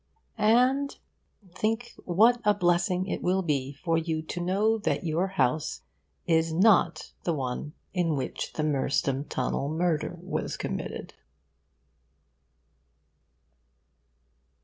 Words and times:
And 0.39 0.97
think 1.53 1.93
what 2.05 2.41
a 2.43 2.55
blessing 2.55 3.05
it 3.05 3.21
will 3.21 3.43
be 3.43 3.71
for 3.71 3.99
you 3.99 4.23
to 4.23 4.41
know 4.41 4.79
that 4.79 5.03
your 5.03 5.27
house 5.27 5.83
is 6.25 6.51
not 6.51 7.13
the 7.23 7.33
one 7.33 7.73
in 7.93 8.15
which 8.15 8.53
the 8.53 8.63
Merstham 8.63 9.29
Tunnel 9.29 9.69
murder 9.69 10.17
was 10.19 10.57
committed. 10.57 11.13